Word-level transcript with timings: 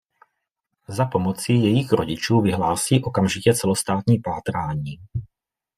Za 0.87 1.05
pomoci 1.05 1.53
jejích 1.53 1.91
rodičů 1.91 2.41
vyhlásí 2.41 3.03
okamžitě 3.03 3.53
celostátní 3.53 4.19
pátrání. 4.19 4.97